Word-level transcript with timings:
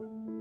you. 0.00 0.37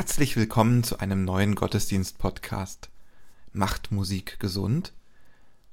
Herzlich 0.00 0.34
willkommen 0.34 0.82
zu 0.82 0.98
einem 0.98 1.26
neuen 1.26 1.54
Gottesdienst-Podcast. 1.54 2.88
Macht 3.52 3.92
Musik 3.92 4.40
gesund? 4.40 4.94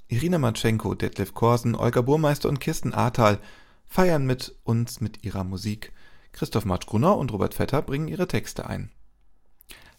Irina 0.09 0.37
Matschenko, 0.37 0.95
Detlef 0.95 1.33
Korsen, 1.33 1.75
Olga 1.75 2.01
Burmeister 2.01 2.49
und 2.49 2.59
Kirsten 2.59 2.93
Ahrtal 2.93 3.39
feiern 3.85 4.25
mit 4.25 4.53
uns 4.65 4.99
mit 4.99 5.23
ihrer 5.23 5.45
Musik. 5.45 5.93
Christoph 6.33 6.65
Matschgrunner 6.65 7.17
und 7.17 7.31
Robert 7.31 7.53
Vetter 7.53 7.81
bringen 7.81 8.09
ihre 8.09 8.27
Texte 8.27 8.67
ein. 8.67 8.91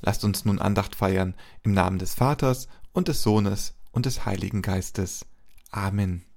Lasst 0.03 0.23
uns 0.25 0.45
nun 0.45 0.59
Andacht 0.59 0.95
feiern 0.95 1.35
im 1.63 1.73
Namen 1.73 1.99
des 1.99 2.13
Vaters 2.13 2.69
und 2.93 3.09
des 3.09 3.23
Sohnes 3.23 3.77
und 3.93 4.05
des 4.05 4.27
Heiligen 4.27 4.61
Geistes. 4.61 5.25
Amen. 5.71 6.28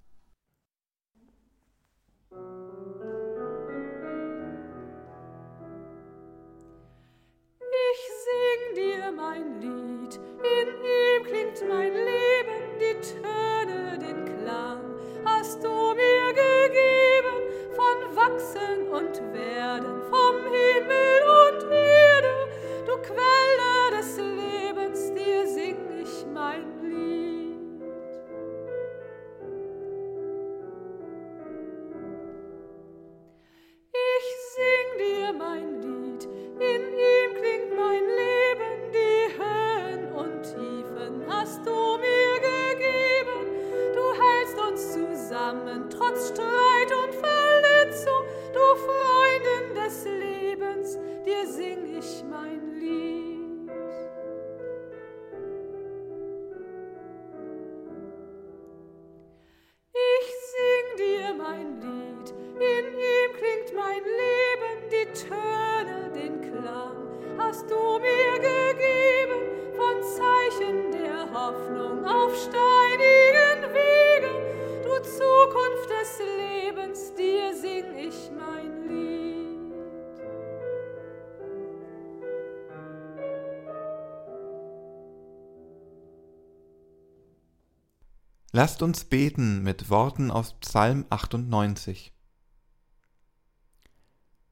Lasst 88.54 88.82
uns 88.82 89.06
beten 89.06 89.64
mit 89.64 89.90
Worten 89.90 90.30
aus 90.30 90.56
Psalm 90.60 91.06
98. 91.10 92.12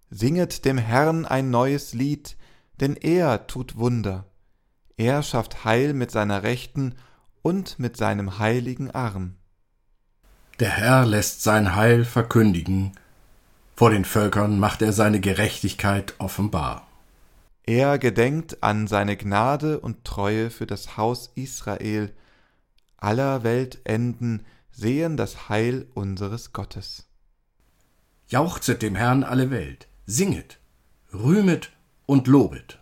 Singet 0.10 0.64
dem 0.64 0.78
Herrn 0.78 1.26
ein 1.26 1.50
neues 1.50 1.94
Lied, 1.94 2.38
denn 2.80 2.96
er 2.96 3.48
tut 3.48 3.76
Wunder. 3.76 4.24
Er 4.96 5.22
schafft 5.22 5.66
Heil 5.66 5.94
mit 5.94 6.12
seiner 6.12 6.44
Rechten 6.44 6.96
und 7.42 7.78
mit 7.78 7.98
seinem 7.98 8.40
heiligen 8.40 8.90
Arm. 8.90 9.36
Der 10.62 10.70
Herr 10.70 11.06
lässt 11.06 11.44
sein 11.44 11.76
Heil 11.76 12.06
verkündigen, 12.06 12.94
vor 13.76 13.90
den 13.90 14.06
Völkern 14.06 14.60
macht 14.60 14.82
er 14.82 14.94
seine 14.94 15.20
Gerechtigkeit 15.20 16.16
offenbar. 16.20 16.88
Er 17.64 18.00
gedenkt 18.00 18.64
an 18.64 18.88
seine 18.88 19.18
Gnade 19.18 19.78
und 19.80 20.06
Treue 20.06 20.50
für 20.50 20.66
das 20.66 20.96
Haus 20.96 21.32
Israel, 21.36 22.14
aller 23.02 23.44
Welt 23.44 23.80
enden 23.84 24.46
sehen 24.72 25.18
das 25.18 25.50
Heil 25.50 25.88
unseres 25.94 26.54
Gottes. 26.54 27.08
Jauchzet 28.28 28.82
dem 28.82 28.96
Herrn 28.96 29.24
alle 29.24 29.50
Welt, 29.50 29.88
singet, 30.06 30.60
rühmet 31.14 31.72
und 32.06 32.28
lobet. 32.28 32.80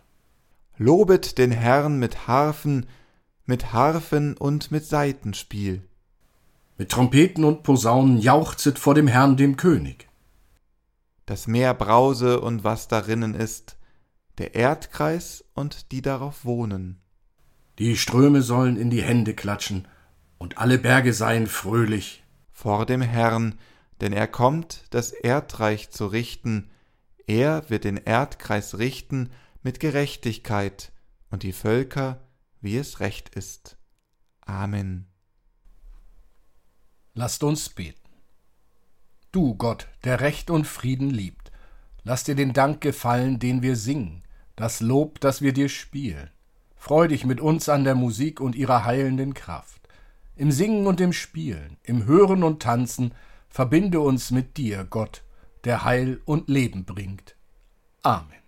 Lobet 0.76 1.38
den 1.38 1.50
Herrn 1.50 1.98
mit 1.98 2.28
Harfen, 2.28 2.86
mit 3.46 3.72
Harfen 3.72 4.36
und 4.36 4.70
mit 4.70 4.84
Saitenspiel. 4.84 5.82
Mit 6.76 6.90
Trompeten 6.90 7.44
und 7.44 7.62
Posaunen 7.62 8.18
jauchzet 8.18 8.78
vor 8.78 8.94
dem 8.94 9.08
Herrn 9.08 9.36
dem 9.36 9.56
König. 9.56 10.08
Das 11.26 11.46
Meer 11.46 11.74
brause 11.74 12.40
und 12.40 12.62
was 12.62 12.88
darinnen 12.88 13.34
ist, 13.34 13.76
der 14.38 14.54
Erdkreis 14.54 15.44
und 15.54 15.90
die 15.92 16.00
darauf 16.00 16.44
wohnen. 16.44 17.00
Die 17.78 17.96
Ströme 17.96 18.42
sollen 18.42 18.76
in 18.76 18.90
die 18.90 19.02
Hände 19.02 19.34
klatschen, 19.34 19.88
und 20.38 20.58
alle 20.58 20.78
Berge 20.78 21.12
seien 21.12 21.46
fröhlich. 21.46 22.22
Vor 22.52 22.86
dem 22.86 23.02
Herrn, 23.02 23.58
denn 24.00 24.12
er 24.12 24.26
kommt, 24.26 24.84
das 24.90 25.10
Erdreich 25.10 25.90
zu 25.90 26.06
richten, 26.06 26.70
er 27.26 27.68
wird 27.68 27.84
den 27.84 27.98
Erdkreis 27.98 28.78
richten 28.78 29.30
mit 29.62 29.80
Gerechtigkeit 29.80 30.92
und 31.30 31.42
die 31.42 31.52
Völker, 31.52 32.20
wie 32.60 32.76
es 32.76 33.00
recht 33.00 33.34
ist. 33.34 33.76
Amen. 34.40 35.06
Lasst 37.14 37.42
uns 37.42 37.68
beten. 37.68 37.98
Du 39.30 39.54
Gott, 39.56 39.88
der 40.04 40.20
Recht 40.20 40.50
und 40.50 40.66
Frieden 40.66 41.10
liebt, 41.10 41.52
lass 42.02 42.24
dir 42.24 42.34
den 42.34 42.54
Dank 42.54 42.80
gefallen, 42.80 43.38
den 43.38 43.60
wir 43.60 43.76
singen, 43.76 44.22
das 44.56 44.80
Lob, 44.80 45.20
das 45.20 45.42
wir 45.42 45.52
dir 45.52 45.68
spielen. 45.68 46.30
Freu 46.76 47.08
dich 47.08 47.26
mit 47.26 47.40
uns 47.40 47.68
an 47.68 47.84
der 47.84 47.94
Musik 47.94 48.40
und 48.40 48.54
ihrer 48.54 48.84
heilenden 48.84 49.34
Kraft. 49.34 49.77
Im 50.38 50.52
Singen 50.52 50.86
und 50.86 51.00
im 51.00 51.12
Spielen, 51.12 51.78
im 51.82 52.06
Hören 52.06 52.44
und 52.44 52.62
Tanzen, 52.62 53.12
verbinde 53.48 53.98
uns 53.98 54.30
mit 54.30 54.56
dir, 54.56 54.86
Gott, 54.88 55.24
der 55.64 55.84
Heil 55.84 56.20
und 56.24 56.48
Leben 56.48 56.84
bringt. 56.84 57.34
Amen. 58.02 58.47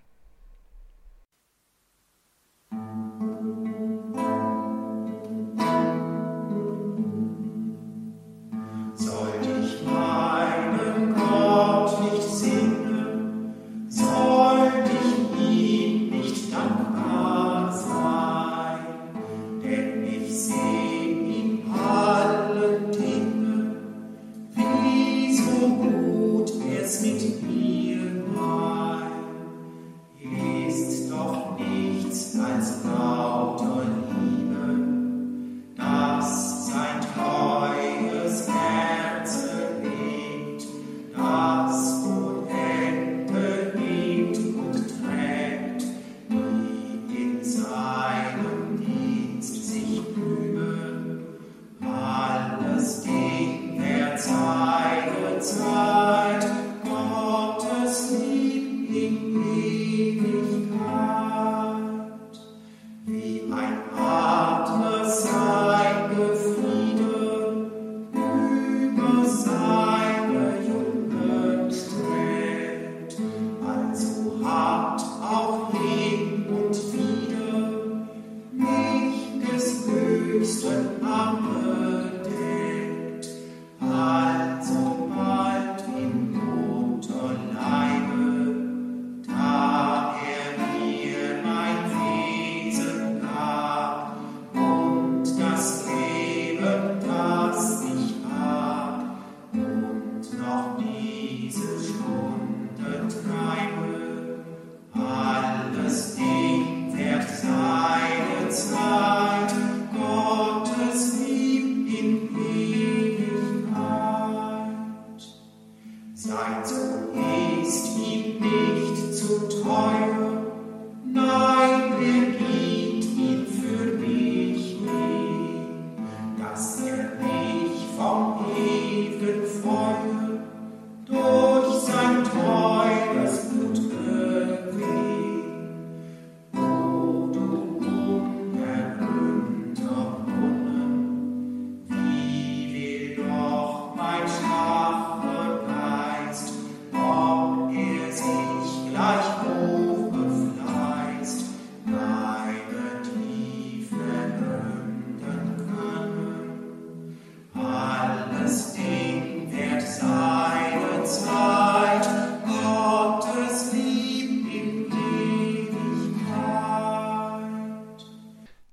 time. 55.56 55.89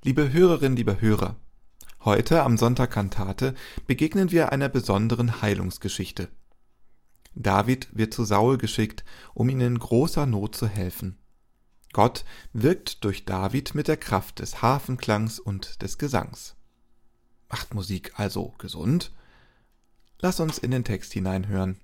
Liebe 0.08 0.32
Hörerinnen, 0.32 0.78
liebe 0.78 1.02
Hörer, 1.02 1.36
heute 2.06 2.44
am 2.44 2.58
Sonntag 2.58 2.92
Kantate 2.92 3.54
begegnen 3.88 4.32
wir 4.32 4.54
einer 4.54 4.70
besonderen 4.70 5.42
Heilungsgeschichte. 5.42 6.30
David 7.36 7.90
wird 7.92 8.14
zu 8.14 8.24
Saul 8.24 8.58
geschickt, 8.58 9.04
um 9.34 9.50
ihm 9.50 9.60
in 9.60 9.78
großer 9.78 10.26
Not 10.26 10.56
zu 10.56 10.66
helfen. 10.66 11.18
Gott 11.92 12.24
wirkt 12.54 13.04
durch 13.04 13.26
David 13.26 13.76
mit 13.76 13.90
der 13.90 13.98
Kraft 13.98 14.40
des 14.40 14.62
Hafenklangs 14.62 15.42
und 15.42 15.82
des 15.82 15.98
Gesangs. 15.98 16.56
Macht 17.50 17.74
Musik 17.74 18.18
also 18.18 18.54
gesund? 18.60 19.12
Lass 20.20 20.40
uns 20.40 20.58
in 20.58 20.72
den 20.72 20.86
Text 20.86 21.12
hineinhören. 21.12 21.82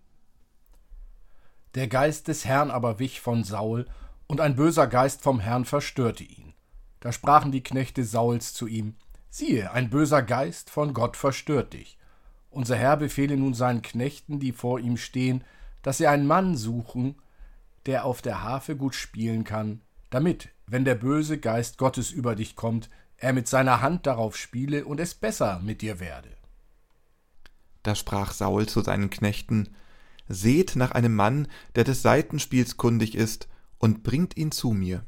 Der 1.76 1.90
Geist 1.90 2.30
des 2.30 2.46
Herrn 2.46 2.72
aber 2.72 3.00
wich 3.00 3.20
von 3.20 3.44
Saul, 3.44 3.86
und 4.28 4.40
ein 4.40 4.56
böser 4.56 4.88
Geist 4.88 5.22
vom 5.22 5.42
Herrn 5.42 5.66
verstörte 5.66 6.24
ihn. 6.24 6.53
Da 7.04 7.12
sprachen 7.12 7.52
die 7.52 7.64
Knechte 7.64 8.06
Sauls 8.06 8.54
zu 8.54 8.66
ihm: 8.66 8.96
Siehe, 9.30 9.74
ein 9.74 9.90
böser 9.90 10.24
Geist 10.24 10.70
von 10.70 10.94
Gott 10.94 11.18
verstört 11.18 11.74
dich. 11.74 11.98
Unser 12.50 12.78
Herr 12.78 12.96
befehle 12.96 13.36
nun 13.36 13.54
seinen 13.54 13.82
Knechten, 13.82 14.40
die 14.40 14.54
vor 14.54 14.80
ihm 14.80 14.96
stehen, 14.96 15.44
dass 15.82 15.98
sie 15.98 16.08
einen 16.08 16.26
Mann 16.26 16.56
suchen, 16.56 17.16
der 17.88 18.06
auf 18.06 18.22
der 18.22 18.42
Harfe 18.42 18.78
gut 18.78 18.96
spielen 18.96 19.44
kann, 19.44 19.82
damit, 20.12 20.48
wenn 20.66 20.86
der 20.86 20.96
böse 20.96 21.38
Geist 21.38 21.78
Gottes 21.78 22.10
über 22.10 22.36
dich 22.36 22.56
kommt, 22.56 22.90
er 23.18 23.34
mit 23.34 23.50
seiner 23.50 23.82
Hand 23.82 24.08
darauf 24.08 24.38
spiele 24.38 24.86
und 24.86 25.02
es 25.02 25.14
besser 25.14 25.60
mit 25.60 25.82
dir 25.82 26.00
werde. 26.00 26.30
Da 27.82 27.96
sprach 27.96 28.32
Saul 28.32 28.66
zu 28.66 28.80
seinen 28.80 29.10
Knechten: 29.10 29.76
Seht 30.30 30.78
nach 30.78 30.92
einem 30.92 31.16
Mann, 31.16 31.50
der 31.76 31.84
des 31.84 32.02
Saitenspiels 32.02 32.78
kundig 32.78 33.16
ist, 33.16 33.50
und 33.78 34.04
bringt 34.04 34.38
ihn 34.38 34.54
zu 34.54 34.72
mir. 34.72 35.06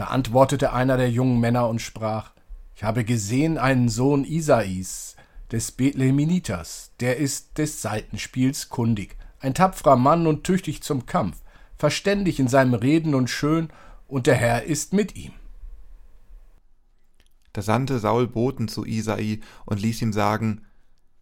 Da 0.00 0.06
antwortete 0.06 0.72
einer 0.72 0.96
der 0.96 1.10
jungen 1.10 1.40
Männer 1.40 1.68
und 1.68 1.82
sprach 1.82 2.32
Ich 2.74 2.84
habe 2.84 3.04
gesehen 3.04 3.58
einen 3.58 3.90
Sohn 3.90 4.24
Isais, 4.24 5.14
des 5.52 5.72
Bethleheminiters, 5.72 6.92
der 7.00 7.18
ist 7.18 7.58
des 7.58 7.82
Seitenspiels 7.82 8.70
kundig, 8.70 9.18
ein 9.40 9.52
tapferer 9.52 9.96
Mann 9.96 10.26
und 10.26 10.42
tüchtig 10.42 10.82
zum 10.82 11.04
Kampf, 11.04 11.42
verständig 11.76 12.40
in 12.40 12.48
seinem 12.48 12.72
Reden 12.72 13.14
und 13.14 13.28
schön, 13.28 13.68
und 14.08 14.26
der 14.26 14.36
Herr 14.36 14.62
ist 14.62 14.94
mit 14.94 15.16
ihm. 15.16 15.32
Da 17.52 17.60
sandte 17.60 17.98
Saul 17.98 18.26
Boten 18.26 18.68
zu 18.68 18.86
Isai 18.86 19.40
und 19.66 19.82
ließ 19.82 20.00
ihm 20.00 20.14
sagen, 20.14 20.64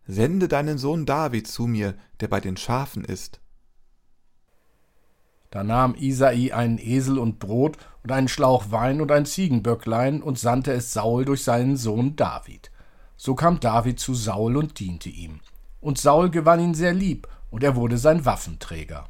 Sende 0.06 0.46
deinen 0.46 0.78
Sohn 0.78 1.04
David 1.04 1.48
zu 1.48 1.66
mir, 1.66 1.96
der 2.20 2.28
bei 2.28 2.38
den 2.38 2.56
Schafen 2.56 3.04
ist. 3.04 3.40
Da 5.50 5.64
nahm 5.64 5.94
Isai 5.94 6.52
einen 6.52 6.78
Esel 6.78 7.18
und 7.18 7.38
Brot 7.38 7.78
und 8.02 8.12
einen 8.12 8.28
Schlauch 8.28 8.70
Wein 8.70 9.00
und 9.00 9.10
ein 9.10 9.24
Ziegenböcklein 9.24 10.22
und 10.22 10.38
sandte 10.38 10.72
es 10.72 10.92
Saul 10.92 11.24
durch 11.24 11.42
seinen 11.42 11.76
Sohn 11.76 12.16
David. 12.16 12.70
So 13.16 13.34
kam 13.34 13.58
David 13.58 13.98
zu 13.98 14.14
Saul 14.14 14.56
und 14.56 14.78
diente 14.78 15.08
ihm. 15.08 15.40
Und 15.80 15.98
Saul 15.98 16.30
gewann 16.30 16.60
ihn 16.60 16.74
sehr 16.74 16.92
lieb, 16.92 17.28
und 17.50 17.64
er 17.64 17.76
wurde 17.76 17.96
sein 17.96 18.24
Waffenträger. 18.24 19.06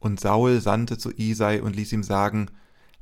Und 0.00 0.20
Saul 0.20 0.60
sandte 0.60 0.98
zu 0.98 1.12
Isai 1.12 1.62
und 1.62 1.76
ließ 1.76 1.92
ihm 1.92 2.02
sagen, 2.02 2.50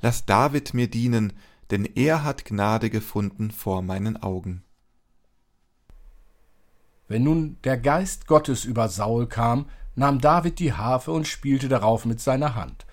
Lass 0.01 0.27
David 0.27 0.75
mir 0.75 0.91
dienen, 0.91 1.33
denn 1.71 1.85
er 1.85 2.23
hat 2.23 2.45
Gnade 2.45 2.91
gefunden 2.91 3.51
vor 3.51 3.83
meinen 3.83 4.23
Augen. 4.23 4.63
Wenn 7.09 7.23
nun 7.25 7.57
der 7.65 7.79
Geist 7.79 8.27
Gottes 8.27 8.65
über 8.65 8.89
Saul 8.89 9.27
kam, 9.27 9.67
nahm 9.95 10.21
David 10.21 10.59
die 10.59 10.73
Harfe 10.73 11.13
und 11.13 11.27
spielte 11.27 11.69
darauf 11.69 12.05
mit 12.05 12.21
seiner 12.21 12.55
Hand. 12.55 12.87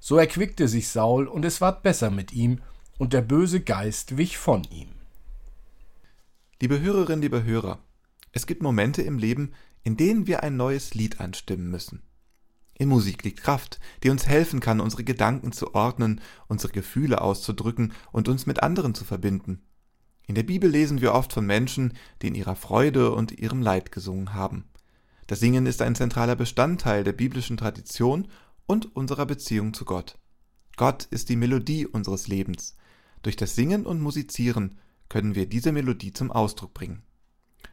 So 0.00 0.18
erquickte 0.18 0.68
sich 0.68 0.88
Saul, 0.88 1.26
und 1.26 1.44
es 1.44 1.60
ward 1.60 1.82
besser 1.82 2.10
mit 2.10 2.32
ihm, 2.32 2.60
und 2.98 3.12
der 3.12 3.22
böse 3.22 3.60
Geist 3.60 4.16
wich 4.16 4.38
von 4.38 4.64
ihm. 4.64 4.88
Liebe 6.60 6.80
Hörerinnen, 6.80 7.22
liebe 7.22 7.44
Hörer, 7.44 7.78
es 8.32 8.46
gibt 8.46 8.62
Momente 8.62 9.02
im 9.02 9.18
Leben, 9.18 9.52
in 9.82 9.96
denen 9.96 10.26
wir 10.26 10.42
ein 10.42 10.56
neues 10.56 10.94
Lied 10.94 11.20
anstimmen 11.20 11.70
müssen. 11.70 12.02
In 12.76 12.88
Musik 12.88 13.22
liegt 13.22 13.42
Kraft, 13.42 13.78
die 14.02 14.10
uns 14.10 14.26
helfen 14.26 14.60
kann, 14.60 14.80
unsere 14.80 15.04
Gedanken 15.04 15.52
zu 15.52 15.74
ordnen, 15.74 16.20
unsere 16.48 16.72
Gefühle 16.72 17.20
auszudrücken 17.20 17.92
und 18.10 18.28
uns 18.28 18.46
mit 18.46 18.62
anderen 18.62 18.94
zu 18.94 19.04
verbinden. 19.04 19.62
In 20.26 20.34
der 20.34 20.42
Bibel 20.42 20.68
lesen 20.68 21.00
wir 21.00 21.14
oft 21.14 21.32
von 21.32 21.46
Menschen, 21.46 21.92
die 22.22 22.28
in 22.28 22.34
ihrer 22.34 22.56
Freude 22.56 23.12
und 23.12 23.32
ihrem 23.32 23.62
Leid 23.62 23.92
gesungen 23.92 24.34
haben. 24.34 24.64
Das 25.26 25.40
Singen 25.40 25.66
ist 25.66 25.80
ein 25.80 25.94
zentraler 25.94 26.36
Bestandteil 26.36 27.04
der 27.04 27.12
biblischen 27.12 27.56
Tradition 27.56 28.28
und 28.66 28.94
unserer 28.94 29.26
Beziehung 29.26 29.72
zu 29.72 29.84
Gott. 29.84 30.18
Gott 30.76 31.04
ist 31.04 31.28
die 31.28 31.36
Melodie 31.36 31.86
unseres 31.86 32.28
Lebens. 32.28 32.76
Durch 33.22 33.36
das 33.36 33.54
Singen 33.54 33.86
und 33.86 34.00
Musizieren 34.00 34.78
können 35.08 35.34
wir 35.34 35.46
diese 35.46 35.72
Melodie 35.72 36.12
zum 36.12 36.30
Ausdruck 36.30 36.74
bringen. 36.74 37.02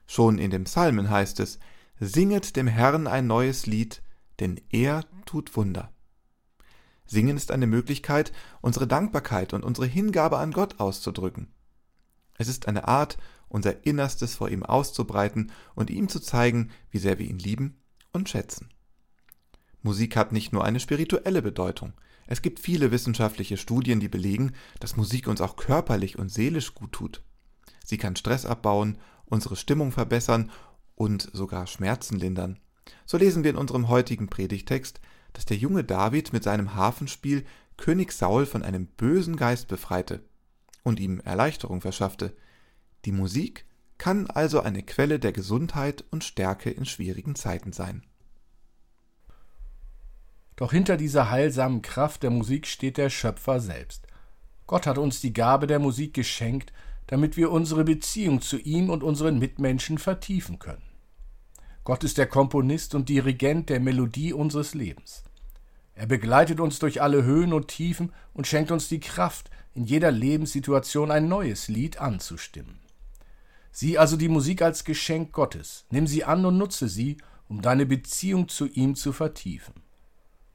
Schon 0.07 0.37
in 0.37 0.51
dem 0.51 0.65
Psalmen 0.65 1.09
heißt 1.09 1.39
es, 1.39 1.59
Singet 1.99 2.55
dem 2.55 2.67
Herrn 2.67 3.07
ein 3.07 3.27
neues 3.27 3.65
Lied, 3.65 4.01
denn 4.39 4.59
er 4.69 5.05
tut 5.25 5.55
Wunder. 5.55 5.91
Singen 7.05 7.37
ist 7.37 7.51
eine 7.51 7.67
Möglichkeit, 7.67 8.31
unsere 8.61 8.87
Dankbarkeit 8.87 9.53
und 9.53 9.63
unsere 9.63 9.87
Hingabe 9.87 10.37
an 10.37 10.51
Gott 10.51 10.79
auszudrücken. 10.79 11.53
Es 12.37 12.47
ist 12.47 12.67
eine 12.67 12.87
Art, 12.87 13.17
unser 13.51 13.85
Innerstes 13.85 14.35
vor 14.35 14.49
ihm 14.49 14.63
auszubreiten 14.63 15.51
und 15.75 15.89
ihm 15.89 16.09
zu 16.09 16.19
zeigen, 16.19 16.71
wie 16.89 16.99
sehr 16.99 17.19
wir 17.19 17.27
ihn 17.27 17.39
lieben 17.39 17.81
und 18.13 18.29
schätzen. 18.29 18.69
Musik 19.81 20.15
hat 20.15 20.31
nicht 20.31 20.53
nur 20.53 20.63
eine 20.63 20.79
spirituelle 20.79 21.41
Bedeutung. 21.41 21.93
Es 22.27 22.41
gibt 22.41 22.59
viele 22.59 22.91
wissenschaftliche 22.91 23.57
Studien, 23.57 23.99
die 23.99 24.07
belegen, 24.07 24.53
dass 24.79 24.95
Musik 24.95 25.27
uns 25.27 25.41
auch 25.41 25.55
körperlich 25.55 26.17
und 26.17 26.29
seelisch 26.29 26.73
gut 26.75 26.91
tut. 26.91 27.23
Sie 27.83 27.97
kann 27.97 28.15
Stress 28.15 28.45
abbauen, 28.45 28.97
unsere 29.25 29.55
Stimmung 29.55 29.91
verbessern 29.91 30.51
und 30.95 31.29
sogar 31.33 31.67
Schmerzen 31.67 32.17
lindern. 32.17 32.59
So 33.05 33.17
lesen 33.17 33.43
wir 33.43 33.51
in 33.51 33.57
unserem 33.57 33.89
heutigen 33.89 34.27
Predigtext, 34.27 35.01
dass 35.33 35.45
der 35.45 35.57
junge 35.57 35.83
David 35.83 36.33
mit 36.33 36.43
seinem 36.43 36.75
Hafenspiel 36.75 37.45
König 37.77 38.11
Saul 38.11 38.45
von 38.45 38.63
einem 38.63 38.85
bösen 38.85 39.35
Geist 39.35 39.67
befreite 39.67 40.23
und 40.83 40.99
ihm 40.99 41.19
Erleichterung 41.21 41.81
verschaffte. 41.81 42.35
Die 43.05 43.11
Musik 43.11 43.65
kann 43.97 44.27
also 44.27 44.61
eine 44.61 44.83
Quelle 44.83 45.19
der 45.19 45.31
Gesundheit 45.31 46.03
und 46.11 46.23
Stärke 46.23 46.69
in 46.69 46.85
schwierigen 46.85 47.35
Zeiten 47.35 47.71
sein. 47.71 48.03
Doch 50.55 50.71
hinter 50.71 50.97
dieser 50.97 51.31
heilsamen 51.31 51.81
Kraft 51.81 52.23
der 52.23 52.29
Musik 52.29 52.67
steht 52.67 52.97
der 52.97 53.09
Schöpfer 53.09 53.59
selbst. 53.59 54.07
Gott 54.67 54.85
hat 54.85 54.97
uns 54.97 55.21
die 55.21 55.33
Gabe 55.33 55.67
der 55.67 55.79
Musik 55.79 56.13
geschenkt, 56.13 56.71
damit 57.07 57.35
wir 57.37 57.51
unsere 57.51 57.83
Beziehung 57.83 58.41
zu 58.41 58.57
ihm 58.57 58.89
und 58.89 59.03
unseren 59.03 59.39
Mitmenschen 59.39 59.97
vertiefen 59.97 60.59
können. 60.59 60.83
Gott 61.83 62.03
ist 62.03 62.17
der 62.17 62.27
Komponist 62.27 62.93
und 62.93 63.09
Dirigent 63.09 63.69
der 63.69 63.79
Melodie 63.79 64.33
unseres 64.33 64.75
Lebens. 64.75 65.23
Er 65.93 66.05
begleitet 66.05 66.59
uns 66.59 66.79
durch 66.79 67.01
alle 67.01 67.23
Höhen 67.23 67.53
und 67.53 67.67
Tiefen 67.67 68.13
und 68.33 68.47
schenkt 68.47 68.71
uns 68.71 68.87
die 68.87 68.99
Kraft, 68.99 69.49
in 69.73 69.85
jeder 69.85 70.11
Lebenssituation 70.11 71.11
ein 71.11 71.27
neues 71.27 71.67
Lied 71.67 71.99
anzustimmen. 71.99 72.80
Sieh 73.71 73.97
also 73.97 74.17
die 74.17 74.29
Musik 74.29 74.61
als 74.61 74.83
Geschenk 74.83 75.31
Gottes, 75.31 75.85
nimm 75.89 76.07
sie 76.07 76.23
an 76.23 76.45
und 76.45 76.57
nutze 76.57 76.89
sie, 76.89 77.17
um 77.47 77.61
deine 77.61 77.85
Beziehung 77.85 78.47
zu 78.47 78.67
ihm 78.67 78.95
zu 78.95 79.13
vertiefen. 79.13 79.73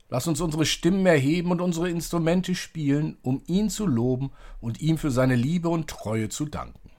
Lass 0.09 0.27
uns 0.29 0.41
unsere 0.41 0.67
Stimmen 0.67 1.05
erheben 1.05 1.51
und 1.51 1.61
unsere 1.61 1.91
Instrumente 1.91 2.55
spielen, 2.55 3.17
um 3.23 3.43
ihn 3.47 3.71
zu 3.71 3.87
loben 3.87 4.31
und 4.61 4.81
ihm 4.81 4.99
für 4.99 5.11
seine 5.11 5.35
Liebe 5.35 5.69
und 5.69 5.89
Treue 5.89 6.29
zu 6.29 6.47
danken. 6.47 6.91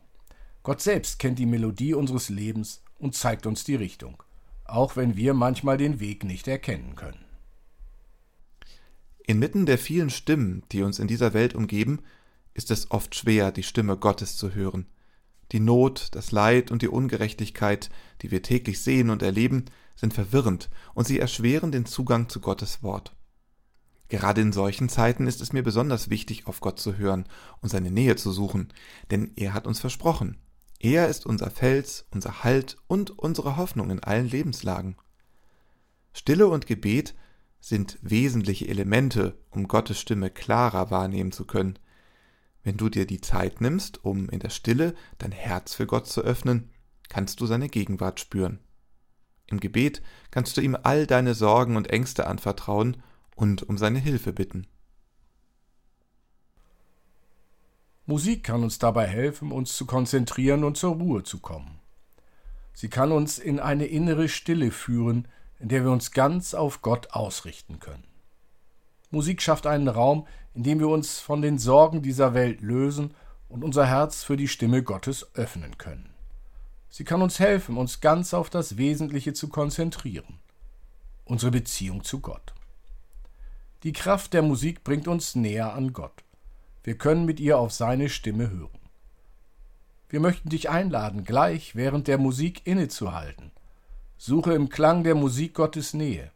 Gott 0.63 0.81
selbst 0.81 1.19
kennt 1.19 1.39
die 1.39 1.45
Melodie 1.45 1.93
unseres 1.93 2.27
Lebens 2.29 2.83
und 2.99 3.15
zeigt 3.15 3.45
uns 3.45 3.63
die 3.63 3.75
Richtung, 3.75 4.21
auch 4.65 4.97
wenn 4.97 5.15
wir 5.15 5.33
manchmal 5.33 5.77
den 5.77 6.01
Weg 6.01 6.25
nicht 6.25 6.47
erkennen 6.47 6.95
können. 6.95 7.23
Inmitten 9.25 9.65
der 9.65 9.77
vielen 9.77 10.09
Stimmen, 10.09 10.63
die 10.71 10.81
uns 10.81 10.99
in 10.99 11.07
dieser 11.07 11.33
Welt 11.33 11.55
umgeben, 11.55 11.99
ist 12.53 12.71
es 12.71 12.91
oft 12.91 13.15
schwer, 13.15 13.51
die 13.51 13.63
Stimme 13.63 13.95
Gottes 13.95 14.35
zu 14.35 14.53
hören. 14.53 14.87
Die 15.51 15.59
Not, 15.59 16.09
das 16.11 16.31
Leid 16.31 16.71
und 16.71 16.81
die 16.81 16.89
Ungerechtigkeit, 16.89 17.89
die 18.21 18.31
wir 18.31 18.41
täglich 18.41 18.81
sehen 18.81 19.09
und 19.09 19.21
erleben, 19.21 19.65
sind 19.95 20.13
verwirrend 20.13 20.69
und 20.93 21.07
sie 21.07 21.19
erschweren 21.19 21.71
den 21.71 21.85
Zugang 21.85 22.29
zu 22.29 22.41
Gottes 22.41 22.83
Wort. 22.83 23.15
Gerade 24.09 24.41
in 24.41 24.53
solchen 24.53 24.87
Zeiten 24.89 25.27
ist 25.27 25.41
es 25.41 25.51
mir 25.51 25.63
besonders 25.63 26.09
wichtig, 26.09 26.47
auf 26.47 26.61
Gott 26.61 26.79
zu 26.79 26.97
hören 26.97 27.25
und 27.61 27.69
seine 27.69 27.91
Nähe 27.91 28.15
zu 28.15 28.31
suchen, 28.31 28.69
denn 29.11 29.31
er 29.35 29.53
hat 29.53 29.67
uns 29.67 29.79
versprochen. 29.79 30.37
Er 30.79 31.09
ist 31.09 31.25
unser 31.25 31.49
Fels, 31.49 32.05
unser 32.11 32.43
Halt 32.43 32.77
und 32.87 33.11
unsere 33.17 33.57
Hoffnung 33.57 33.89
in 33.89 34.01
allen 34.01 34.29
Lebenslagen. 34.29 34.95
Stille 36.13 36.47
und 36.47 36.67
Gebet 36.67 37.15
sind 37.59 37.97
wesentliche 38.01 38.67
Elemente, 38.67 39.37
um 39.49 39.67
Gottes 39.67 39.99
Stimme 39.99 40.29
klarer 40.29 40.89
wahrnehmen 40.91 41.31
zu 41.31 41.45
können. 41.45 41.79
Wenn 42.67 42.75
du 42.75 42.89
dir 42.89 43.07
die 43.07 43.21
Zeit 43.21 43.61
nimmst, 43.61 44.03
um 44.03 44.27
in 44.27 44.39
der 44.39 44.49
Stille 44.49 44.93
dein 45.19 45.31
Herz 45.31 45.73
für 45.73 45.87
Gott 45.87 46.05
zu 46.05 46.19
öffnen, 46.19 46.69
kannst 47.07 47.39
du 47.39 47.45
seine 47.45 47.69
Gegenwart 47.69 48.19
spüren. 48.19 48.59
Im 49.45 49.61
Gebet 49.61 50.01
kannst 50.31 50.57
du 50.57 50.61
ihm 50.61 50.77
all 50.83 51.07
deine 51.07 51.33
Sorgen 51.33 51.77
und 51.77 51.89
Ängste 51.89 52.27
anvertrauen 52.27 53.01
und 53.37 53.63
um 53.63 53.77
seine 53.77 53.99
Hilfe 53.99 54.33
bitten. 54.33 54.67
Musik 58.05 58.43
kann 58.43 58.63
uns 58.63 58.79
dabei 58.79 59.07
helfen, 59.07 59.53
uns 59.53 59.77
zu 59.77 59.85
konzentrieren 59.85 60.65
und 60.65 60.75
zur 60.75 60.95
Ruhe 60.95 61.23
zu 61.23 61.39
kommen. 61.39 61.79
Sie 62.73 62.89
kann 62.89 63.13
uns 63.13 63.39
in 63.39 63.61
eine 63.61 63.85
innere 63.85 64.27
Stille 64.27 64.71
führen, 64.71 65.29
in 65.57 65.69
der 65.69 65.85
wir 65.85 65.91
uns 65.91 66.11
ganz 66.11 66.53
auf 66.53 66.81
Gott 66.81 67.11
ausrichten 67.11 67.79
können. 67.79 68.03
Musik 69.09 69.41
schafft 69.41 69.67
einen 69.67 69.87
Raum, 69.87 70.27
in 70.53 70.63
dem 70.63 70.79
wir 70.79 70.89
uns 70.89 71.19
von 71.19 71.41
den 71.41 71.57
Sorgen 71.57 72.01
dieser 72.01 72.33
Welt 72.33 72.61
lösen 72.61 73.13
und 73.47 73.63
unser 73.63 73.85
Herz 73.85 74.23
für 74.23 74.37
die 74.37 74.47
Stimme 74.47 74.83
Gottes 74.83 75.33
öffnen 75.35 75.77
können. 75.77 76.09
Sie 76.89 77.03
kann 77.03 77.21
uns 77.21 77.39
helfen, 77.39 77.77
uns 77.77 78.01
ganz 78.01 78.33
auf 78.33 78.49
das 78.49 78.77
Wesentliche 78.77 79.33
zu 79.33 79.49
konzentrieren, 79.49 80.39
unsere 81.25 81.51
Beziehung 81.51 82.03
zu 82.03 82.19
Gott. 82.19 82.53
Die 83.83 83.93
Kraft 83.93 84.33
der 84.33 84.41
Musik 84.41 84.83
bringt 84.83 85.07
uns 85.07 85.35
näher 85.35 85.73
an 85.73 85.93
Gott. 85.93 86.23
Wir 86.83 86.97
können 86.97 87.25
mit 87.25 87.39
ihr 87.39 87.59
auf 87.59 87.71
seine 87.71 88.09
Stimme 88.09 88.49
hören. 88.49 88.79
Wir 90.09 90.19
möchten 90.19 90.49
dich 90.49 90.69
einladen, 90.69 91.23
gleich 91.23 91.75
während 91.75 92.07
der 92.07 92.17
Musik 92.17 92.65
innezuhalten. 92.65 93.51
Suche 94.17 94.53
im 94.53 94.69
Klang 94.69 95.03
der 95.03 95.15
Musik 95.15 95.53
Gottes 95.53 95.93
Nähe, 95.93 96.31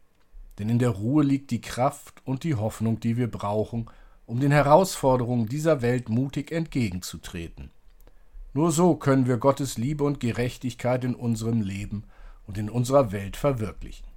denn 0.58 0.68
in 0.68 0.78
der 0.78 0.90
Ruhe 0.90 1.24
liegt 1.24 1.50
die 1.50 1.60
Kraft 1.60 2.22
und 2.24 2.44
die 2.44 2.54
Hoffnung, 2.54 3.00
die 3.00 3.16
wir 3.16 3.30
brauchen, 3.30 3.86
um 4.26 4.40
den 4.40 4.52
Herausforderungen 4.52 5.46
dieser 5.46 5.82
Welt 5.82 6.08
mutig 6.08 6.52
entgegenzutreten. 6.52 7.70
Nur 8.54 8.70
so 8.70 8.96
können 8.96 9.26
wir 9.26 9.38
Gottes 9.38 9.78
Liebe 9.78 10.04
und 10.04 10.20
Gerechtigkeit 10.20 11.04
in 11.04 11.14
unserem 11.14 11.62
Leben 11.62 12.04
und 12.46 12.58
in 12.58 12.68
unserer 12.68 13.12
Welt 13.12 13.36
verwirklichen. 13.36 14.11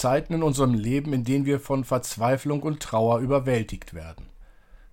Zeiten 0.00 0.32
in 0.32 0.42
unserem 0.42 0.72
Leben, 0.72 1.12
in 1.12 1.24
denen 1.24 1.44
wir 1.44 1.60
von 1.60 1.84
Verzweiflung 1.84 2.62
und 2.62 2.80
Trauer 2.80 3.18
überwältigt 3.18 3.92
werden. 3.92 4.26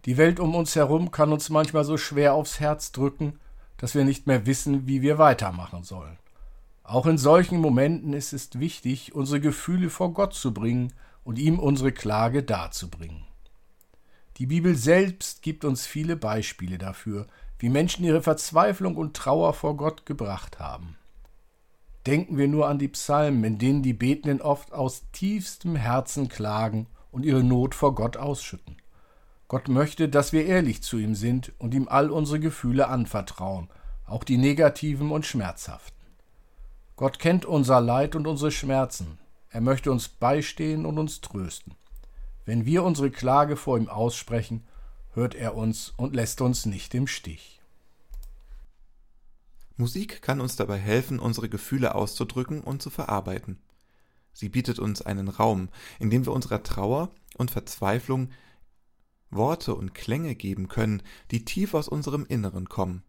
Die 0.04 0.18
Welt 0.18 0.42
um 0.42 0.54
uns 0.54 0.76
herum 0.76 1.12
kann 1.12 1.32
uns 1.32 1.50
manchmal 1.50 1.86
so 1.86 1.98
schwer 1.98 2.34
aufs 2.34 2.60
Herz 2.60 2.92
drücken, 2.92 3.40
dass 3.78 3.96
wir 3.96 4.04
nicht 4.04 4.28
mehr 4.28 4.46
wissen, 4.46 4.86
wie 4.86 5.02
wir 5.02 5.18
weitermachen 5.18 5.84
sollen. 5.84 6.18
Auch 6.84 7.06
in 7.06 7.18
solchen 7.18 7.62
Momenten 7.62 8.12
ist 8.12 8.34
es 8.34 8.60
wichtig, 8.60 9.16
unsere 9.16 9.40
Gefühle 9.40 9.90
vor 9.90 10.14
Gott 10.14 10.34
zu 10.34 10.54
bringen 10.54 10.92
und 11.24 11.40
ihm 11.40 11.58
unsere 11.58 11.94
Klage 11.94 12.44
darzubringen. 12.44 13.24
Die 14.38 14.46
Bibel 14.46 14.76
selbst 14.76 15.42
gibt 15.42 15.64
uns 15.64 15.86
viele 15.86 16.18
Beispiele 16.18 16.78
dafür, 16.78 17.28
wie 17.60 17.70
Menschen 17.70 18.04
ihre 18.04 18.22
Verzweiflung 18.22 18.98
und 18.98 19.16
Trauer 19.16 19.54
vor 19.54 19.78
Gott 19.78 20.06
gebracht 20.06 20.60
haben. 20.60 20.97
Denken 22.08 22.38
wir 22.38 22.48
nur 22.48 22.70
an 22.70 22.80
die 22.80 22.88
Psalmen, 22.88 23.44
in 23.44 23.58
denen 23.58 23.84
die 23.84 23.92
Betenden 23.92 24.42
oft 24.42 24.72
aus 24.72 25.04
tiefstem 25.12 25.76
Herzen 25.76 26.30
klagen 26.30 26.88
und 27.12 27.26
ihre 27.26 27.44
Not 27.44 27.76
vor 27.76 27.96
Gott 27.96 28.16
ausschütten. 28.16 28.78
Gott 29.50 29.68
möchte, 29.68 30.08
dass 30.08 30.32
wir 30.32 30.46
ehrlich 30.46 30.82
zu 30.82 30.98
ihm 30.98 31.16
sind 31.16 31.52
und 31.60 31.74
ihm 31.74 31.90
all 31.90 32.10
unsere 32.10 32.40
Gefühle 32.40 32.88
anvertrauen, 32.88 33.68
auch 34.06 34.24
die 34.24 34.38
negativen 34.38 35.12
und 35.12 35.26
schmerzhaften. 35.26 35.98
Gott 36.96 37.20
kennt 37.20 37.46
unser 37.46 37.82
Leid 37.82 38.16
und 38.16 38.26
unsere 38.26 38.52
Schmerzen. 38.52 39.18
Er 39.50 39.60
möchte 39.60 39.92
uns 39.92 40.08
beistehen 40.08 40.86
und 40.86 40.98
uns 40.98 41.20
trösten. 41.20 41.76
Wenn 42.46 42.66
wir 42.66 42.84
unsere 42.84 43.12
Klage 43.12 43.58
vor 43.58 43.78
ihm 43.78 43.90
aussprechen, 43.90 44.64
hört 45.14 45.36
er 45.36 45.56
uns 45.56 45.94
und 45.98 46.16
lässt 46.16 46.40
uns 46.40 46.66
nicht 46.66 46.96
im 46.96 47.06
Stich. 47.06 47.57
Musik 49.78 50.22
kann 50.22 50.42
uns 50.42 50.56
dabei 50.56 50.78
helfen, 50.78 51.20
unsere 51.20 51.50
Gefühle 51.50 51.96
auszudrücken 51.96 52.62
und 52.62 52.82
zu 52.82 52.90
verarbeiten. 52.90 53.62
Sie 54.34 54.50
bietet 54.50 54.80
uns 54.80 55.02
einen 55.02 55.30
Raum, 55.30 55.70
in 56.00 56.10
dem 56.10 56.26
wir 56.26 56.34
unserer 56.34 56.64
Trauer 56.64 57.12
und 57.38 57.52
Verzweiflung 57.52 58.30
Worte 59.30 59.76
und 59.76 59.94
Klänge 59.94 60.36
geben 60.36 60.68
können, 60.68 61.04
die 61.32 61.46
tief 61.46 61.74
aus 61.74 61.88
unserem 61.88 62.26
Inneren 62.26 62.70
kommen. 62.70 63.04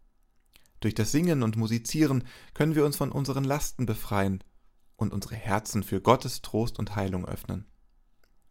Durch 0.79 0.93
das 0.93 1.11
Singen 1.11 1.43
und 1.43 1.57
Musizieren 1.57 2.23
können 2.53 2.75
wir 2.75 2.85
uns 2.85 2.97
von 2.97 3.11
unseren 3.11 3.43
Lasten 3.43 3.85
befreien 3.85 4.43
und 4.95 5.13
unsere 5.13 5.35
Herzen 5.35 5.83
für 5.83 6.01
Gottes 6.01 6.41
Trost 6.41 6.79
und 6.79 6.95
Heilung 6.95 7.25
öffnen. 7.25 7.65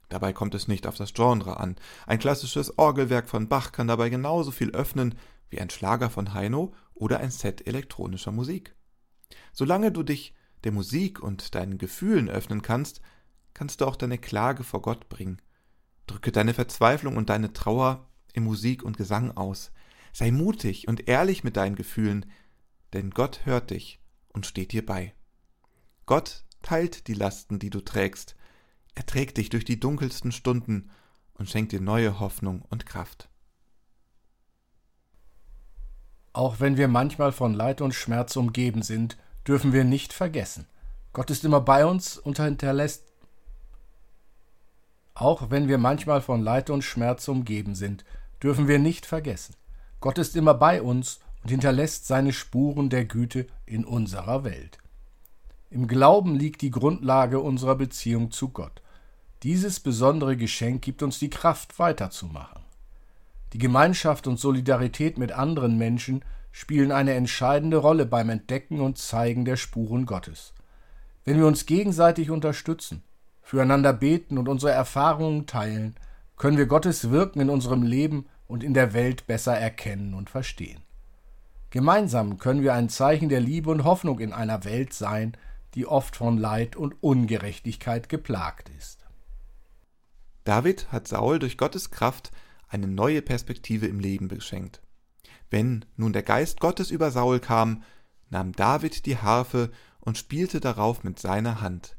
Dabei 0.08 0.32
kommt 0.32 0.54
es 0.54 0.68
nicht 0.68 0.86
auf 0.86 0.96
das 0.96 1.12
Genre 1.12 1.58
an. 1.58 1.76
Ein 2.06 2.18
klassisches 2.18 2.78
Orgelwerk 2.78 3.28
von 3.28 3.48
Bach 3.48 3.72
kann 3.72 3.88
dabei 3.88 4.08
genauso 4.08 4.50
viel 4.50 4.70
öffnen 4.70 5.14
wie 5.50 5.60
ein 5.60 5.70
Schlager 5.70 6.10
von 6.10 6.34
Heino 6.34 6.74
oder 6.98 7.20
ein 7.20 7.30
Set 7.30 7.66
elektronischer 7.66 8.32
Musik. 8.32 8.74
Solange 9.52 9.92
du 9.92 10.02
dich 10.02 10.34
der 10.64 10.72
Musik 10.72 11.20
und 11.20 11.54
deinen 11.54 11.78
Gefühlen 11.78 12.28
öffnen 12.28 12.62
kannst, 12.62 13.00
kannst 13.54 13.80
du 13.80 13.86
auch 13.86 13.96
deine 13.96 14.18
Klage 14.18 14.64
vor 14.64 14.82
Gott 14.82 15.08
bringen. 15.08 15.40
Drücke 16.06 16.32
deine 16.32 16.54
Verzweiflung 16.54 17.16
und 17.16 17.28
deine 17.28 17.52
Trauer 17.52 18.08
in 18.32 18.44
Musik 18.44 18.82
und 18.82 18.96
Gesang 18.96 19.36
aus. 19.36 19.72
Sei 20.12 20.30
mutig 20.30 20.88
und 20.88 21.08
ehrlich 21.08 21.44
mit 21.44 21.56
deinen 21.56 21.76
Gefühlen, 21.76 22.26
denn 22.92 23.10
Gott 23.10 23.44
hört 23.44 23.70
dich 23.70 24.00
und 24.28 24.46
steht 24.46 24.72
dir 24.72 24.84
bei. 24.84 25.14
Gott 26.06 26.44
teilt 26.62 27.06
die 27.08 27.14
Lasten, 27.14 27.58
die 27.58 27.70
du 27.70 27.80
trägst. 27.80 28.34
Er 28.94 29.06
trägt 29.06 29.36
dich 29.36 29.50
durch 29.50 29.64
die 29.64 29.78
dunkelsten 29.78 30.32
Stunden 30.32 30.90
und 31.34 31.48
schenkt 31.48 31.72
dir 31.72 31.80
neue 31.80 32.18
Hoffnung 32.18 32.62
und 32.62 32.86
Kraft. 32.86 33.28
Auch 36.38 36.60
wenn 36.60 36.76
wir 36.76 36.86
manchmal 36.86 37.32
von 37.32 37.52
Leid 37.52 37.80
und 37.80 37.96
Schmerz 37.96 38.36
umgeben 38.36 38.82
sind, 38.82 39.16
dürfen 39.44 39.72
wir 39.72 39.82
nicht 39.82 40.12
vergessen. 40.12 40.66
Gott 41.12 41.30
ist 41.30 41.44
immer 41.44 41.60
bei 41.60 41.84
uns 41.84 42.16
und 42.16 42.38
hinterlässt 42.38 43.02
auch 45.14 45.50
wenn 45.50 45.66
wir 45.66 45.78
manchmal 45.78 46.20
von 46.20 46.40
Leid 46.40 46.70
und 46.70 46.82
Schmerz 46.82 47.26
umgeben 47.26 47.74
sind, 47.74 48.04
dürfen 48.40 48.68
wir 48.68 48.78
nicht 48.78 49.04
vergessen. 49.04 49.56
Gott 49.98 50.16
ist 50.18 50.36
immer 50.36 50.54
bei 50.54 50.80
uns 50.80 51.18
und 51.42 51.50
hinterlässt 51.50 52.06
seine 52.06 52.32
Spuren 52.32 52.88
der 52.88 53.04
Güte 53.04 53.48
in 53.66 53.84
unserer 53.84 54.44
Welt. 54.44 54.78
Im 55.70 55.88
Glauben 55.88 56.36
liegt 56.36 56.62
die 56.62 56.70
Grundlage 56.70 57.40
unserer 57.40 57.74
Beziehung 57.74 58.30
zu 58.30 58.50
Gott. 58.50 58.80
Dieses 59.42 59.80
besondere 59.80 60.36
Geschenk 60.36 60.82
gibt 60.82 61.02
uns 61.02 61.18
die 61.18 61.30
Kraft 61.30 61.80
weiterzumachen. 61.80 62.67
Die 63.52 63.58
Gemeinschaft 63.58 64.26
und 64.26 64.38
Solidarität 64.38 65.18
mit 65.18 65.32
anderen 65.32 65.78
Menschen 65.78 66.24
spielen 66.52 66.92
eine 66.92 67.14
entscheidende 67.14 67.78
Rolle 67.78 68.04
beim 68.04 68.30
Entdecken 68.30 68.80
und 68.80 68.98
Zeigen 68.98 69.44
der 69.44 69.56
Spuren 69.56 70.06
Gottes. 70.06 70.52
Wenn 71.24 71.38
wir 71.38 71.46
uns 71.46 71.66
gegenseitig 71.66 72.30
unterstützen, 72.30 73.02
füreinander 73.42 73.92
beten 73.92 74.38
und 74.38 74.48
unsere 74.48 74.72
Erfahrungen 74.72 75.46
teilen, 75.46 75.94
können 76.36 76.58
wir 76.58 76.66
Gottes 76.66 77.10
Wirken 77.10 77.40
in 77.40 77.50
unserem 77.50 77.82
Leben 77.82 78.26
und 78.46 78.62
in 78.62 78.74
der 78.74 78.92
Welt 78.92 79.26
besser 79.26 79.56
erkennen 79.56 80.14
und 80.14 80.30
verstehen. 80.30 80.80
Gemeinsam 81.70 82.38
können 82.38 82.62
wir 82.62 82.72
ein 82.74 82.88
Zeichen 82.88 83.28
der 83.28 83.40
Liebe 83.40 83.70
und 83.70 83.84
Hoffnung 83.84 84.20
in 84.20 84.32
einer 84.32 84.64
Welt 84.64 84.94
sein, 84.94 85.36
die 85.74 85.86
oft 85.86 86.16
von 86.16 86.38
Leid 86.38 86.76
und 86.76 86.96
Ungerechtigkeit 87.02 88.08
geplagt 88.08 88.70
ist. 88.78 89.04
David 90.44 90.90
hat 90.90 91.06
Saul 91.06 91.38
durch 91.38 91.58
Gottes 91.58 91.90
Kraft 91.90 92.32
eine 92.68 92.86
neue 92.86 93.22
Perspektive 93.22 93.86
im 93.86 94.00
Leben 94.00 94.28
geschenkt. 94.28 94.82
Wenn 95.50 95.84
nun 95.96 96.12
der 96.12 96.22
Geist 96.22 96.60
Gottes 96.60 96.90
über 96.90 97.10
Saul 97.10 97.40
kam, 97.40 97.82
nahm 98.30 98.52
David 98.52 99.06
die 99.06 99.16
Harfe 99.16 99.70
und 100.00 100.18
spielte 100.18 100.60
darauf 100.60 101.04
mit 101.04 101.18
seiner 101.18 101.60
Hand. 101.60 101.96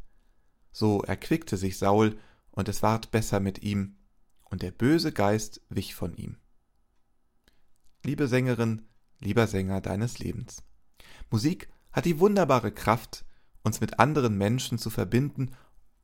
So 0.71 1.01
erquickte 1.01 1.57
sich 1.57 1.77
Saul, 1.77 2.17
und 2.51 2.67
es 2.67 2.83
ward 2.83 3.11
besser 3.11 3.39
mit 3.39 3.63
ihm, 3.63 3.95
und 4.43 4.61
der 4.61 4.71
böse 4.71 5.11
Geist 5.11 5.61
wich 5.69 5.95
von 5.95 6.13
ihm. 6.15 6.37
Liebe 8.03 8.27
Sängerin, 8.27 8.83
lieber 9.19 9.47
Sänger 9.47 9.81
deines 9.81 10.19
Lebens. 10.19 10.63
Musik 11.29 11.69
hat 11.91 12.05
die 12.05 12.19
wunderbare 12.19 12.71
Kraft, 12.71 13.25
uns 13.63 13.81
mit 13.81 13.99
anderen 13.99 14.37
Menschen 14.37 14.77
zu 14.77 14.89
verbinden 14.89 15.51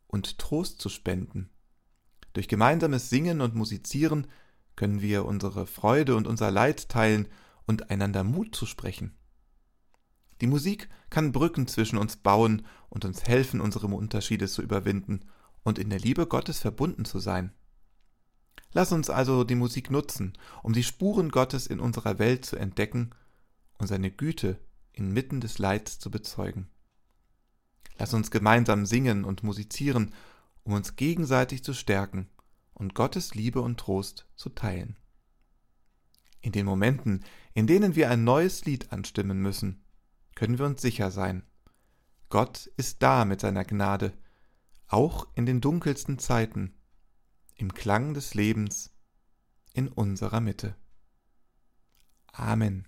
und 0.07 0.37
Trost 0.37 0.81
zu 0.81 0.89
spenden. 0.89 1.49
Durch 2.33 2.47
gemeinsames 2.47 3.09
Singen 3.09 3.41
und 3.41 3.55
Musizieren 3.55 4.27
können 4.75 5.01
wir 5.01 5.25
unsere 5.25 5.67
Freude 5.67 6.15
und 6.15 6.27
unser 6.27 6.51
Leid 6.51 6.89
teilen 6.89 7.27
und 7.65 7.89
einander 7.89 8.23
Mut 8.23 8.55
zu 8.55 8.65
sprechen. 8.65 9.15
Die 10.41 10.47
Musik 10.47 10.89
kann 11.09 11.31
Brücken 11.31 11.67
zwischen 11.67 11.97
uns 11.97 12.17
bauen 12.17 12.65
und 12.89 13.05
uns 13.05 13.23
helfen, 13.23 13.61
unsere 13.61 13.87
Unterschiede 13.87 14.47
zu 14.47 14.61
überwinden 14.61 15.21
und 15.63 15.79
in 15.79 15.89
der 15.89 15.99
Liebe 15.99 16.27
Gottes 16.27 16.59
verbunden 16.59 17.05
zu 17.05 17.19
sein. 17.19 17.53
Lass 18.73 18.91
uns 18.91 19.09
also 19.09 19.45
die 19.45 19.55
Musik 19.55 19.89
nutzen, 19.89 20.33
um 20.61 20.73
die 20.73 20.83
Spuren 20.83 21.29
Gottes 21.29 21.67
in 21.67 21.79
unserer 21.79 22.19
Welt 22.19 22.45
zu 22.45 22.57
entdecken 22.57 23.11
und 23.77 23.87
seine 23.87 24.11
Güte 24.11 24.59
inmitten 24.91 25.39
des 25.39 25.57
Leids 25.57 25.99
zu 25.99 26.11
bezeugen. 26.11 26.67
Lass 27.97 28.13
uns 28.13 28.31
gemeinsam 28.31 28.85
singen 28.85 29.23
und 29.23 29.43
musizieren, 29.43 30.13
um 30.63 30.73
uns 30.73 30.97
gegenseitig 30.97 31.63
zu 31.63 31.73
stärken 31.73 32.27
und 32.75 32.93
Gottes 32.93 33.33
Liebe 33.33 33.61
und 33.61 33.79
Trost 33.79 34.27
zu 34.35 34.49
teilen. 34.49 34.97
In 36.41 36.51
den 36.51 36.67
Momenten, 36.67 37.23
in 37.55 37.65
denen 37.65 37.95
wir 37.95 38.11
ein 38.11 38.23
neues 38.23 38.65
Lied 38.65 38.91
anstimmen 38.91 39.41
müssen, 39.41 39.83
können 40.35 40.59
wir 40.59 40.65
uns 40.65 40.81
sicher 40.81 41.09
sein. 41.09 41.43
Gott 42.29 42.69
ist 42.77 43.01
da 43.01 43.25
mit 43.25 43.41
seiner 43.41 43.65
Gnade, 43.65 44.13
auch 44.87 45.27
in 45.33 45.45
den 45.45 45.61
dunkelsten 45.61 46.19
Zeiten, 46.19 46.75
im 47.55 47.73
Klang 47.73 48.13
des 48.13 48.35
Lebens, 48.35 48.91
in 49.73 49.87
unserer 49.87 50.41
Mitte. 50.41 50.75
Amen. 52.31 52.87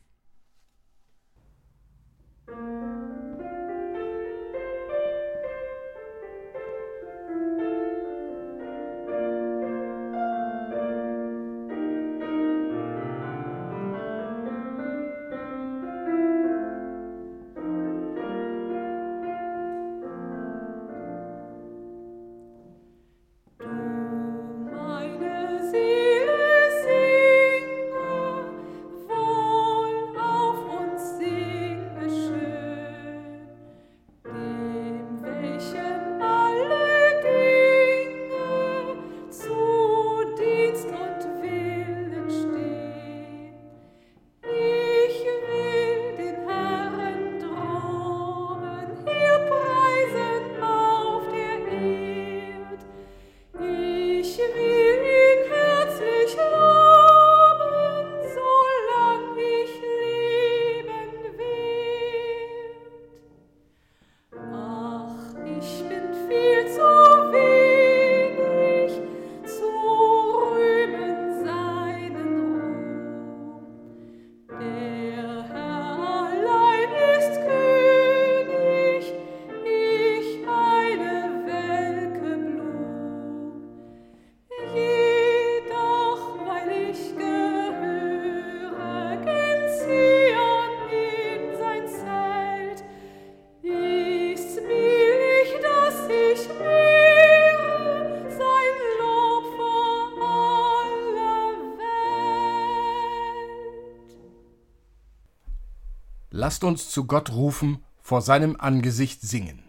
Lasst 106.47 106.63
uns 106.63 106.89
zu 106.89 107.07
Gott 107.07 107.33
rufen, 107.33 107.83
vor 107.99 108.21
seinem 108.21 108.55
Angesicht 108.57 109.19
singen. 109.19 109.63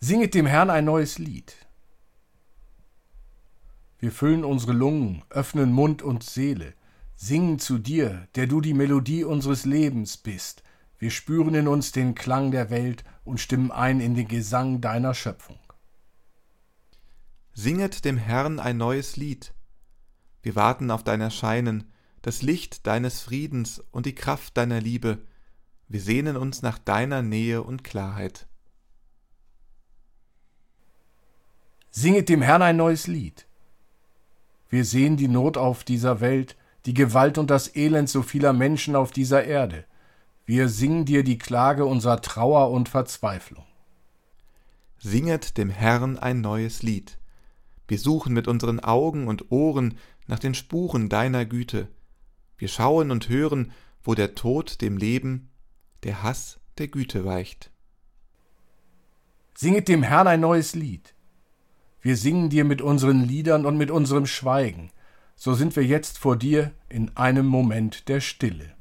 Singet 0.00 0.32
dem 0.32 0.46
Herrn 0.46 0.70
ein 0.70 0.86
neues 0.86 1.18
Lied. 1.18 1.54
Wir 3.98 4.12
füllen 4.12 4.46
unsere 4.46 4.72
Lungen, 4.72 5.22
öffnen 5.28 5.74
Mund 5.74 6.00
und 6.00 6.22
Seele, 6.22 6.72
singen 7.16 7.58
zu 7.58 7.76
dir, 7.76 8.26
der 8.34 8.46
du 8.46 8.62
die 8.62 8.72
Melodie 8.72 9.24
unseres 9.24 9.66
Lebens 9.66 10.16
bist. 10.16 10.62
Wir 10.96 11.10
spüren 11.10 11.54
in 11.54 11.68
uns 11.68 11.92
den 11.92 12.14
Klang 12.14 12.50
der 12.50 12.70
Welt 12.70 13.04
und 13.22 13.38
stimmen 13.38 13.70
ein 13.70 14.00
in 14.00 14.14
den 14.14 14.28
Gesang 14.28 14.80
deiner 14.80 15.12
Schöpfung. 15.12 15.58
Singet 17.52 18.06
dem 18.06 18.16
Herrn 18.16 18.58
ein 18.58 18.78
neues 18.78 19.18
Lied. 19.18 19.52
Wir 20.40 20.56
warten 20.56 20.90
auf 20.90 21.04
dein 21.04 21.20
Erscheinen, 21.20 21.92
das 22.26 22.42
Licht 22.42 22.88
deines 22.88 23.20
Friedens 23.20 23.80
und 23.92 24.04
die 24.04 24.14
Kraft 24.16 24.56
deiner 24.56 24.80
Liebe. 24.80 25.18
Wir 25.86 26.00
sehnen 26.00 26.36
uns 26.36 26.60
nach 26.60 26.76
deiner 26.76 27.22
Nähe 27.22 27.62
und 27.62 27.84
Klarheit. 27.84 28.48
Singet 31.92 32.28
dem 32.28 32.42
Herrn 32.42 32.62
ein 32.62 32.78
neues 32.78 33.06
Lied. 33.06 33.46
Wir 34.68 34.84
sehen 34.84 35.16
die 35.16 35.28
Not 35.28 35.56
auf 35.56 35.84
dieser 35.84 36.20
Welt, 36.20 36.56
die 36.84 36.94
Gewalt 36.94 37.38
und 37.38 37.48
das 37.48 37.76
Elend 37.76 38.08
so 38.08 38.22
vieler 38.22 38.52
Menschen 38.52 38.96
auf 38.96 39.12
dieser 39.12 39.44
Erde. 39.44 39.84
Wir 40.46 40.68
singen 40.68 41.04
dir 41.04 41.22
die 41.22 41.38
Klage 41.38 41.86
unserer 41.86 42.20
Trauer 42.22 42.72
und 42.72 42.88
Verzweiflung. 42.88 43.66
Singet 44.98 45.58
dem 45.58 45.70
Herrn 45.70 46.18
ein 46.18 46.40
neues 46.40 46.82
Lied. 46.82 47.18
Wir 47.86 48.00
suchen 48.00 48.32
mit 48.32 48.48
unseren 48.48 48.80
Augen 48.80 49.28
und 49.28 49.52
Ohren 49.52 49.96
nach 50.26 50.40
den 50.40 50.54
Spuren 50.54 51.08
deiner 51.08 51.44
Güte. 51.44 51.86
Wir 52.58 52.68
schauen 52.68 53.10
und 53.10 53.28
hören, 53.28 53.72
wo 54.02 54.14
der 54.14 54.34
Tod 54.34 54.80
dem 54.80 54.96
Leben, 54.96 55.50
der 56.04 56.22
Hass 56.22 56.60
der 56.78 56.88
Güte 56.88 57.24
weicht. 57.24 57.70
Singet 59.54 59.88
dem 59.88 60.02
Herrn 60.02 60.28
ein 60.28 60.40
neues 60.40 60.74
Lied. 60.74 61.14
Wir 62.00 62.16
singen 62.16 62.50
dir 62.50 62.64
mit 62.64 62.82
unseren 62.82 63.24
Liedern 63.24 63.66
und 63.66 63.76
mit 63.76 63.90
unserem 63.90 64.26
Schweigen. 64.26 64.90
So 65.34 65.54
sind 65.54 65.74
wir 65.74 65.84
jetzt 65.84 66.18
vor 66.18 66.36
dir 66.36 66.72
in 66.88 67.16
einem 67.16 67.46
Moment 67.46 68.08
der 68.08 68.20
Stille. 68.20 68.75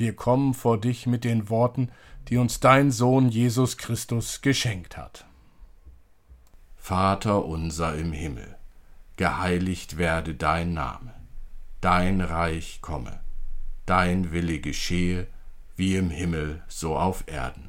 Wir 0.00 0.16
kommen 0.16 0.54
vor 0.54 0.80
dich 0.80 1.06
mit 1.06 1.24
den 1.24 1.50
Worten, 1.50 1.90
die 2.28 2.38
uns 2.38 2.58
dein 2.58 2.90
Sohn 2.90 3.28
Jesus 3.28 3.76
Christus 3.76 4.40
geschenkt 4.40 4.96
hat. 4.96 5.26
Vater 6.78 7.44
unser 7.44 7.94
im 7.96 8.12
Himmel, 8.12 8.56
geheiligt 9.16 9.98
werde 9.98 10.34
dein 10.34 10.72
Name, 10.72 11.12
dein 11.82 12.22
Reich 12.22 12.78
komme, 12.80 13.20
dein 13.84 14.32
Wille 14.32 14.60
geschehe, 14.60 15.26
wie 15.76 15.96
im 15.96 16.08
Himmel 16.08 16.62
so 16.66 16.96
auf 16.96 17.24
Erden. 17.26 17.68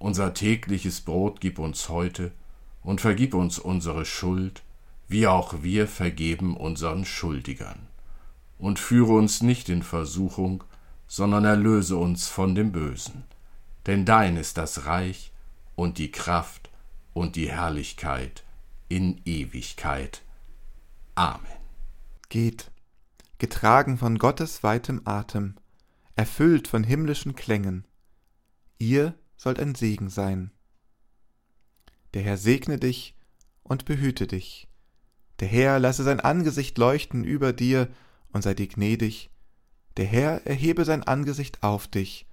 Unser 0.00 0.34
tägliches 0.34 1.00
Brot 1.00 1.40
gib 1.40 1.60
uns 1.60 1.88
heute 1.88 2.32
und 2.82 3.00
vergib 3.00 3.34
uns 3.34 3.60
unsere 3.60 4.04
Schuld, 4.04 4.64
wie 5.06 5.28
auch 5.28 5.62
wir 5.62 5.86
vergeben 5.86 6.56
unseren 6.56 7.04
Schuldigern. 7.04 7.86
Und 8.58 8.80
führe 8.80 9.12
uns 9.12 9.42
nicht 9.42 9.68
in 9.68 9.84
Versuchung, 9.84 10.64
sondern 11.06 11.44
erlöse 11.44 11.96
uns 11.96 12.28
von 12.28 12.54
dem 12.54 12.72
Bösen. 12.72 13.24
Denn 13.86 14.04
dein 14.04 14.36
ist 14.36 14.56
das 14.56 14.86
Reich 14.86 15.32
und 15.74 15.98
die 15.98 16.10
Kraft 16.10 16.70
und 17.12 17.36
die 17.36 17.50
Herrlichkeit 17.50 18.44
in 18.88 19.20
Ewigkeit. 19.24 20.22
Amen. 21.14 21.46
Geht, 22.28 22.70
getragen 23.38 23.98
von 23.98 24.18
Gottes 24.18 24.62
weitem 24.62 25.02
Atem, 25.04 25.54
erfüllt 26.14 26.68
von 26.68 26.82
himmlischen 26.82 27.34
Klängen. 27.34 27.86
Ihr 28.78 29.14
sollt 29.36 29.60
ein 29.60 29.74
Segen 29.74 30.10
sein. 30.10 30.50
Der 32.14 32.22
Herr 32.22 32.36
segne 32.36 32.78
dich 32.78 33.14
und 33.62 33.84
behüte 33.84 34.26
dich. 34.26 34.68
Der 35.40 35.48
Herr 35.48 35.78
lasse 35.78 36.02
sein 36.02 36.20
Angesicht 36.20 36.78
leuchten 36.78 37.24
über 37.24 37.52
dir 37.52 37.88
und 38.32 38.42
sei 38.42 38.54
dir 38.54 38.68
gnädig 38.68 39.30
der 39.96 40.06
Herr 40.06 40.46
erhebe 40.46 40.84
sein 40.84 41.02
Angesicht 41.02 41.62
auf 41.62 41.88
dich 41.88 42.26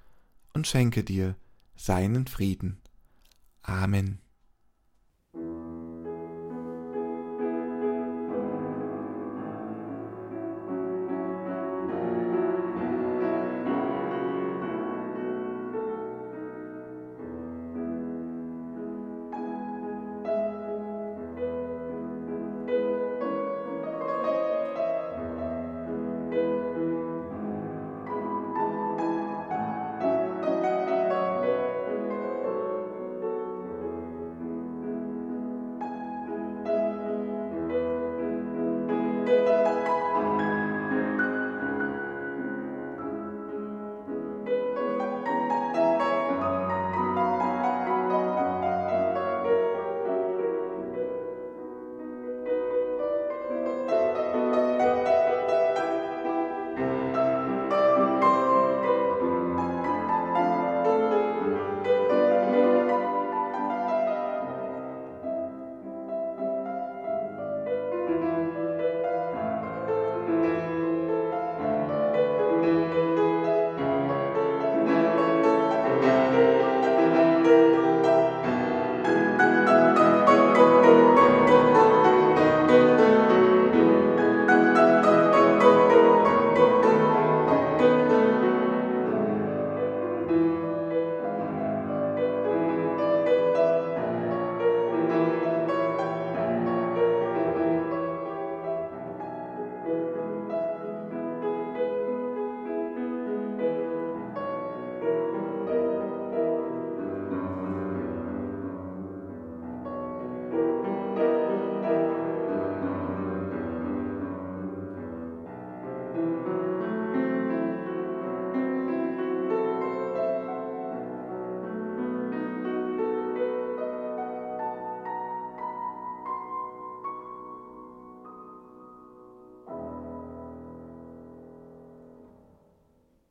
und 0.54 0.68
schenke 0.68 1.04
dir 1.04 1.36
seinen 1.76 2.28
Frieden. 2.28 2.78
Amen. 3.62 4.23